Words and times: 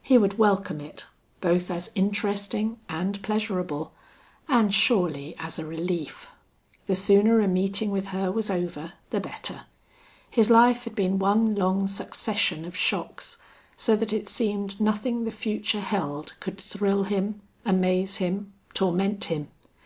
He 0.00 0.16
would 0.16 0.38
welcome 0.38 0.80
it, 0.80 1.04
both 1.42 1.70
as 1.70 1.90
interesting 1.94 2.78
and 2.88 3.22
pleasurable, 3.22 3.92
and 4.48 4.72
surely 4.72 5.34
as 5.38 5.58
a 5.58 5.66
relief. 5.66 6.28
The 6.86 6.94
sooner 6.94 7.40
a 7.40 7.46
meeting 7.46 7.90
with 7.90 8.06
her 8.06 8.32
was 8.32 8.50
over 8.50 8.94
the 9.10 9.20
better. 9.20 9.66
His 10.30 10.48
life 10.48 10.84
had 10.84 10.94
been 10.94 11.18
one 11.18 11.54
long 11.54 11.88
succession 11.88 12.64
of 12.64 12.74
shocks, 12.74 13.36
so 13.76 13.94
that 13.96 14.14
it 14.14 14.30
seemed 14.30 14.80
nothing 14.80 15.24
the 15.24 15.30
future 15.30 15.80
held 15.82 16.40
could 16.40 16.58
thrill 16.58 17.02
him, 17.02 17.42
amaze 17.66 18.16
him, 18.16 18.54
torment 18.72 19.24
him. 19.24 19.48